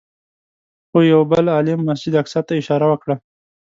خو 0.89 0.97
یوه 1.11 1.25
بل 1.31 1.45
عالم 1.55 1.79
مسجد 1.89 2.13
اقصی 2.21 2.41
ته 2.47 2.53
اشاره 2.61 2.85
وکړه. 2.89 3.15